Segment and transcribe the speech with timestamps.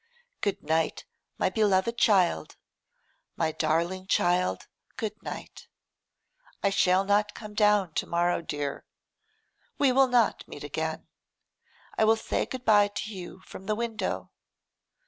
[0.41, 1.05] Good night,
[1.37, 2.57] my beloved child;
[3.35, 5.67] my darling child, good night.
[6.63, 8.83] I shall not come down to morrow, dear.
[9.77, 11.07] We will not meet again;
[11.99, 14.31] I will say good bye to you from the window.